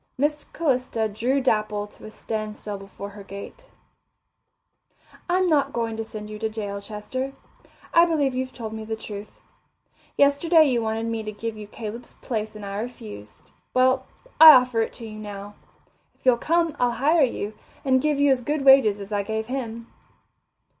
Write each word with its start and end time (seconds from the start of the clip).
Miss 0.17 0.43
Calista 0.45 1.07
drew 1.07 1.39
Dapple 1.41 1.85
to 1.85 2.05
a 2.05 2.09
standstill 2.09 2.79
before 2.79 3.09
her 3.09 3.21
gate. 3.23 3.69
"I'm 5.29 5.45
not 5.45 5.73
going 5.73 5.95
to 5.95 6.03
send 6.03 6.27
you 6.27 6.39
to 6.39 6.49
jail, 6.49 6.81
Chester. 6.81 7.33
I 7.93 8.05
believe 8.05 8.33
you've 8.33 8.51
told 8.51 8.73
me 8.73 8.83
the 8.83 8.95
truth. 8.95 9.41
Yesterday 10.17 10.63
you 10.65 10.81
wanted 10.81 11.05
me 11.05 11.21
to 11.21 11.31
give 11.31 11.55
you 11.55 11.67
Caleb's 11.67 12.13
place 12.15 12.55
and 12.55 12.65
I 12.65 12.77
refused. 12.79 13.51
Well, 13.75 14.07
I 14.39 14.53
offer 14.53 14.81
it 14.81 14.93
to 14.93 15.05
you 15.05 15.19
now. 15.19 15.53
If 16.15 16.25
you'll 16.25 16.37
come, 16.39 16.75
I'll 16.79 16.93
hire 16.93 17.21
you, 17.21 17.53
and 17.85 18.01
give 18.01 18.19
you 18.19 18.31
as 18.31 18.41
good 18.41 18.65
wages 18.65 18.99
as 18.99 19.11
I 19.11 19.21
gave 19.21 19.45
him." 19.45 19.85